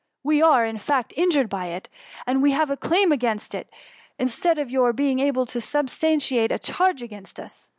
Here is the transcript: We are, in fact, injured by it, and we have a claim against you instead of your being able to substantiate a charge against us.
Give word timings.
We 0.23 0.41
are, 0.41 0.65
in 0.65 0.79
fact, 0.79 1.13
injured 1.15 1.47
by 1.47 1.67
it, 1.67 1.87
and 2.25 2.41
we 2.41 2.53
have 2.53 2.71
a 2.71 2.75
claim 2.75 3.11
against 3.11 3.53
you 3.53 3.65
instead 4.17 4.57
of 4.57 4.71
your 4.71 4.93
being 4.93 5.19
able 5.19 5.45
to 5.45 5.61
substantiate 5.61 6.51
a 6.51 6.57
charge 6.57 7.03
against 7.03 7.39
us. 7.39 7.69